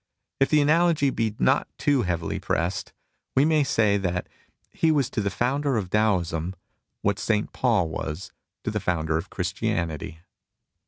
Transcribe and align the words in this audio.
If 0.39 0.49
the 0.49 0.61
analogy 0.61 1.11
be 1.11 1.35
not 1.37 1.67
too 1.77 2.01
heavily 2.01 2.39
pressed, 2.39 2.91
we 3.35 3.45
may 3.45 3.63
say 3.63 3.97
that 3.97 4.27
he 4.71 4.91
was 4.91 5.11
to 5.11 5.21
the 5.21 5.29
Founder 5.29 5.77
of 5.77 5.91
Taoism 5.91 6.55
what 7.03 7.19
St. 7.19 7.53
Paul 7.53 7.87
was 7.87 8.31
to 8.63 8.71
the 8.71 8.79
Founder 8.79 9.19
of 9.19 9.29
Christianity. 9.29 10.21